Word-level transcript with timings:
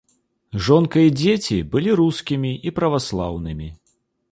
Жонка 0.67 1.03
і 1.07 1.11
дзеці 1.19 1.57
былі 1.77 1.91
рускімі 2.01 2.51
і 2.71 2.75
праваслаўнымі. 2.81 3.71